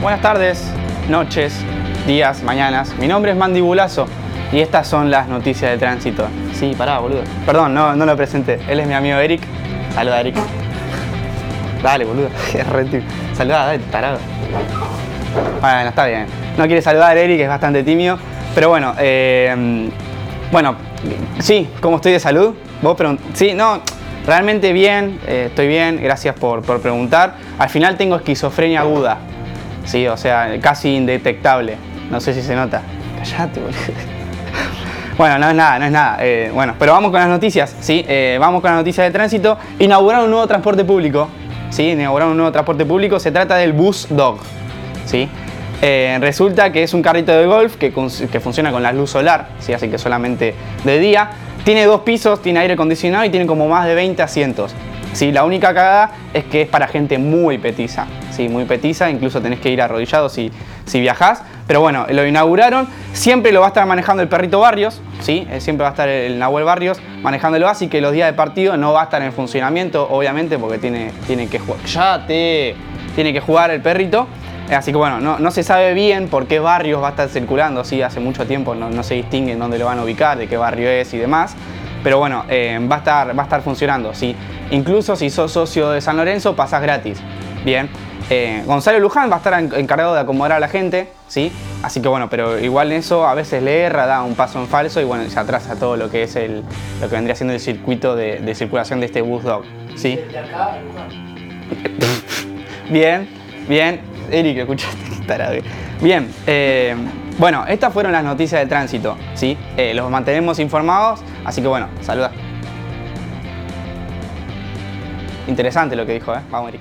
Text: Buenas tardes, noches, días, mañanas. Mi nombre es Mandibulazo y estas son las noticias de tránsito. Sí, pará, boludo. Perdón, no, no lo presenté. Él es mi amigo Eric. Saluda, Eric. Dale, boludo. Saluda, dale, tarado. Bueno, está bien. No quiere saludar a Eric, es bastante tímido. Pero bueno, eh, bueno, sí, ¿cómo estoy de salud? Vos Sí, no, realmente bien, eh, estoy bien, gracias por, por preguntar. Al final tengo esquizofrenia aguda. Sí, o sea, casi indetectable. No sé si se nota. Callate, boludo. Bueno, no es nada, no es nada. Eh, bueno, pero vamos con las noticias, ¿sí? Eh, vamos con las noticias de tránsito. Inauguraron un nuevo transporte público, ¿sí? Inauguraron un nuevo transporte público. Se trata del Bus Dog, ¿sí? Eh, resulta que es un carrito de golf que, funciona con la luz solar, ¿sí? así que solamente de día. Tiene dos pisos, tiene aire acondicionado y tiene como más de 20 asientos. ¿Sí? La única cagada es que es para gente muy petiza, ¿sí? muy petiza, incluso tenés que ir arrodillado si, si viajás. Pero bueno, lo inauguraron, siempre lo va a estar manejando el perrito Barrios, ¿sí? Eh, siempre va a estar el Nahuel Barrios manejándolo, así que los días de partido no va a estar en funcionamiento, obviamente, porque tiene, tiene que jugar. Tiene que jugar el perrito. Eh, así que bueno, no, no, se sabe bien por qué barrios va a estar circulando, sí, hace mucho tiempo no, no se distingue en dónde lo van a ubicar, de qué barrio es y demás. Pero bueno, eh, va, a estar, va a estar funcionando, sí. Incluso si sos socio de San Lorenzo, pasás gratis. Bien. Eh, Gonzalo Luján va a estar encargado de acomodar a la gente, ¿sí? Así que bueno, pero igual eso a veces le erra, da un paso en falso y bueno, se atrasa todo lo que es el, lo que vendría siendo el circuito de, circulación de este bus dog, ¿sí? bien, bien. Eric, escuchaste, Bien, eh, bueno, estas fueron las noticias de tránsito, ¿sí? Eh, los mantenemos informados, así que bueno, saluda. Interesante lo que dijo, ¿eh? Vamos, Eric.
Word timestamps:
Buenas 0.00 0.22
tardes, 0.22 0.64
noches, 1.08 1.52
días, 2.06 2.44
mañanas. 2.44 2.94
Mi 2.98 3.08
nombre 3.08 3.32
es 3.32 3.36
Mandibulazo 3.36 4.06
y 4.52 4.60
estas 4.60 4.86
son 4.86 5.10
las 5.10 5.26
noticias 5.26 5.72
de 5.72 5.76
tránsito. 5.76 6.28
Sí, 6.54 6.72
pará, 6.78 7.00
boludo. 7.00 7.22
Perdón, 7.44 7.74
no, 7.74 7.96
no 7.96 8.06
lo 8.06 8.16
presenté. 8.16 8.60
Él 8.68 8.78
es 8.78 8.86
mi 8.86 8.94
amigo 8.94 9.18
Eric. 9.18 9.42
Saluda, 9.92 10.20
Eric. 10.20 10.36
Dale, 11.82 12.04
boludo. 12.04 12.28
Saluda, 13.34 13.66
dale, 13.66 13.78
tarado. 13.90 14.18
Bueno, 15.60 15.88
está 15.88 16.06
bien. 16.06 16.26
No 16.56 16.66
quiere 16.66 16.80
saludar 16.80 17.16
a 17.16 17.20
Eric, 17.20 17.40
es 17.40 17.48
bastante 17.48 17.82
tímido. 17.82 18.20
Pero 18.54 18.68
bueno, 18.68 18.94
eh, 18.98 19.90
bueno, 20.52 20.76
sí, 21.40 21.68
¿cómo 21.80 21.96
estoy 21.96 22.12
de 22.12 22.20
salud? 22.20 22.54
Vos 22.82 22.96
Sí, 23.34 23.52
no, 23.52 23.80
realmente 24.24 24.72
bien, 24.72 25.18
eh, 25.26 25.46
estoy 25.48 25.66
bien, 25.66 26.00
gracias 26.00 26.36
por, 26.36 26.62
por 26.62 26.80
preguntar. 26.80 27.34
Al 27.58 27.68
final 27.68 27.96
tengo 27.96 28.14
esquizofrenia 28.14 28.82
aguda. 28.82 29.18
Sí, 29.88 30.06
o 30.06 30.18
sea, 30.18 30.60
casi 30.60 30.94
indetectable. 30.94 31.76
No 32.10 32.20
sé 32.20 32.34
si 32.34 32.42
se 32.42 32.54
nota. 32.54 32.82
Callate, 33.18 33.58
boludo. 33.58 33.78
Bueno, 35.16 35.36
no 35.38 35.48
es 35.48 35.54
nada, 35.56 35.78
no 35.80 35.86
es 35.86 35.90
nada. 35.90 36.18
Eh, 36.20 36.50
bueno, 36.54 36.74
pero 36.78 36.92
vamos 36.92 37.10
con 37.10 37.18
las 37.18 37.28
noticias, 37.28 37.74
¿sí? 37.80 38.04
Eh, 38.06 38.36
vamos 38.38 38.60
con 38.60 38.70
las 38.70 38.78
noticias 38.78 39.04
de 39.04 39.10
tránsito. 39.10 39.58
Inauguraron 39.80 40.26
un 40.26 40.30
nuevo 40.30 40.46
transporte 40.46 40.84
público, 40.84 41.28
¿sí? 41.70 41.90
Inauguraron 41.90 42.32
un 42.32 42.36
nuevo 42.36 42.52
transporte 42.52 42.84
público. 42.86 43.18
Se 43.18 43.32
trata 43.32 43.56
del 43.56 43.72
Bus 43.72 44.06
Dog, 44.10 44.38
¿sí? 45.06 45.28
Eh, 45.80 46.18
resulta 46.20 46.70
que 46.70 46.82
es 46.82 46.92
un 46.92 47.02
carrito 47.02 47.32
de 47.32 47.46
golf 47.46 47.76
que, 47.76 47.90
funciona 48.40 48.70
con 48.70 48.82
la 48.82 48.92
luz 48.92 49.10
solar, 49.10 49.48
¿sí? 49.58 49.72
así 49.72 49.88
que 49.88 49.98
solamente 49.98 50.54
de 50.84 50.98
día. 50.98 51.30
Tiene 51.64 51.84
dos 51.86 52.02
pisos, 52.02 52.40
tiene 52.40 52.60
aire 52.60 52.74
acondicionado 52.74 53.24
y 53.24 53.30
tiene 53.30 53.46
como 53.46 53.68
más 53.68 53.86
de 53.86 53.94
20 53.94 54.22
asientos. 54.22 54.74
¿Sí? 55.12 55.32
La 55.32 55.44
única 55.44 55.68
cagada 55.74 56.10
es 56.32 56.44
que 56.44 56.62
es 56.62 56.68
para 56.68 56.88
gente 56.88 57.18
muy 57.18 57.58
petiza, 57.58 58.06
¿sí? 58.30 58.48
muy 58.48 58.64
petiza, 58.64 59.10
incluso 59.10 59.40
tenés 59.40 59.60
que 59.60 59.70
ir 59.70 59.82
arrodillado 59.82 60.28
si, 60.28 60.50
si 60.86 61.00
viajás. 61.00 61.42
Pero 61.66 61.82
bueno, 61.82 62.06
lo 62.08 62.26
inauguraron, 62.26 62.88
siempre 63.12 63.52
lo 63.52 63.60
va 63.60 63.66
a 63.66 63.68
estar 63.68 63.86
manejando 63.86 64.22
el 64.22 64.28
perrito 64.28 64.60
Barrios, 64.60 65.02
¿sí? 65.20 65.46
Eh, 65.50 65.60
siempre 65.60 65.82
va 65.82 65.90
a 65.90 65.92
estar 65.92 66.08
el 66.08 66.38
Nahuel 66.38 66.64
Barrios 66.64 66.98
manejándolo, 67.20 67.68
así 67.68 67.88
que 67.88 68.00
los 68.00 68.12
días 68.12 68.26
de 68.26 68.32
partido 68.32 68.78
no 68.78 68.94
va 68.94 69.02
a 69.02 69.04
estar 69.04 69.20
en 69.20 69.34
funcionamiento, 69.34 70.08
obviamente, 70.08 70.58
porque 70.58 70.78
tiene, 70.78 71.12
tiene 71.26 71.46
que 71.48 71.58
jugar. 71.58 71.80
Tiene 73.14 73.32
que 73.32 73.40
jugar 73.40 73.70
el 73.70 73.82
perrito. 73.82 74.28
Eh, 74.70 74.74
así 74.74 74.92
que 74.92 74.96
bueno, 74.96 75.20
no, 75.20 75.38
no, 75.38 75.50
se 75.50 75.62
sabe 75.62 75.92
bien 75.92 76.28
por 76.28 76.46
qué 76.46 76.58
barrios 76.58 77.02
va 77.02 77.08
a 77.08 77.10
estar 77.10 77.28
circulando, 77.28 77.84
sí, 77.84 78.02
hace 78.02 78.20
mucho 78.20 78.46
tiempo 78.46 78.74
no, 78.74 78.90
no 78.90 79.02
se 79.02 79.14
distingue 79.14 79.52
en 79.52 79.58
dónde 79.58 79.78
lo 79.78 79.86
van 79.86 79.98
a 79.98 80.04
ubicar, 80.04 80.36
de 80.36 80.46
qué 80.46 80.56
barrio 80.56 80.88
es 80.88 81.12
y 81.14 81.18
demás. 81.18 81.54
Pero 82.02 82.18
bueno, 82.18 82.44
eh, 82.48 82.78
va, 82.90 82.96
a 82.96 82.98
estar, 82.98 83.38
va 83.38 83.42
a 83.42 83.44
estar 83.44 83.62
funcionando, 83.62 84.14
sí. 84.14 84.34
Incluso 84.70 85.16
si 85.16 85.30
sos 85.30 85.52
socio 85.52 85.90
de 85.90 86.00
San 86.00 86.16
Lorenzo, 86.16 86.54
pasás 86.54 86.82
gratis. 86.82 87.20
Bien. 87.64 87.88
Eh, 88.30 88.62
Gonzalo 88.66 88.98
Luján 88.98 89.30
va 89.30 89.36
a 89.36 89.38
estar 89.38 89.58
encargado 89.58 90.14
de 90.14 90.20
acomodar 90.20 90.52
a 90.52 90.60
la 90.60 90.68
gente, 90.68 91.10
¿sí? 91.28 91.50
Así 91.82 92.02
que 92.02 92.08
bueno, 92.08 92.28
pero 92.28 92.58
igual 92.58 92.92
eso 92.92 93.26
a 93.26 93.34
veces 93.34 93.62
le 93.62 93.80
erra, 93.80 94.06
da 94.06 94.22
un 94.22 94.34
paso 94.34 94.60
en 94.60 94.66
falso 94.66 95.00
y 95.00 95.04
bueno, 95.04 95.28
se 95.30 95.38
atrasa 95.38 95.76
todo 95.76 95.96
lo 95.96 96.10
que 96.10 96.24
es 96.24 96.36
el, 96.36 96.62
lo 97.00 97.08
que 97.08 97.14
vendría 97.14 97.34
siendo 97.34 97.54
el 97.54 97.60
circuito 97.60 98.16
de, 98.16 98.54
circulación 98.54 99.00
de 99.00 99.06
este 99.06 99.22
bus 99.22 99.44
dog, 99.44 99.64
¿sí? 99.96 100.20
bien, 102.90 103.28
bien. 103.66 104.00
Eric, 104.30 104.58
escuchaste, 104.58 105.62
Bien, 106.00 106.28
eh, 106.46 106.94
bueno, 107.38 107.64
estas 107.66 107.92
fueron 107.92 108.12
las 108.12 108.24
noticias 108.24 108.60
de 108.60 108.66
tránsito, 108.66 109.16
¿sí? 109.34 109.56
Eh, 109.76 109.94
los 109.94 110.10
mantenemos 110.10 110.58
informados, 110.58 111.20
así 111.44 111.62
que 111.62 111.68
bueno, 111.68 111.88
saluda. 112.00 112.32
Interesante 115.46 115.96
lo 115.96 116.04
que 116.04 116.14
dijo, 116.14 116.34
¿eh? 116.34 116.40
Vamos, 116.50 116.70
Eric. 116.70 116.80